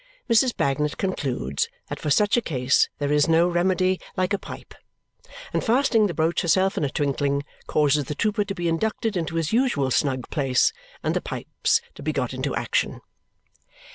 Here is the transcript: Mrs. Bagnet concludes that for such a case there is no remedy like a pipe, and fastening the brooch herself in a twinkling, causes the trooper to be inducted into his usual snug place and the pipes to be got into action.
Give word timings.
Mrs. 0.27 0.57
Bagnet 0.57 0.97
concludes 0.97 1.69
that 1.87 1.99
for 1.99 2.09
such 2.09 2.35
a 2.35 2.41
case 2.41 2.89
there 2.97 3.11
is 3.11 3.27
no 3.27 3.47
remedy 3.47 4.01
like 4.17 4.33
a 4.33 4.39
pipe, 4.39 4.73
and 5.53 5.63
fastening 5.63 6.07
the 6.07 6.15
brooch 6.15 6.41
herself 6.41 6.75
in 6.75 6.83
a 6.83 6.89
twinkling, 6.89 7.43
causes 7.67 8.05
the 8.05 8.15
trooper 8.15 8.43
to 8.45 8.55
be 8.55 8.67
inducted 8.67 9.15
into 9.15 9.35
his 9.35 9.53
usual 9.53 9.91
snug 9.91 10.27
place 10.31 10.73
and 11.03 11.15
the 11.15 11.21
pipes 11.21 11.81
to 11.93 12.01
be 12.01 12.13
got 12.13 12.33
into 12.33 12.55
action. 12.55 13.01